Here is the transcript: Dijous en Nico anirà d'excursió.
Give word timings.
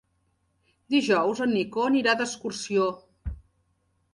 Dijous 0.93 1.41
en 1.45 1.53
Nico 1.57 1.83
anirà 1.91 2.15
d'excursió. 2.23 2.89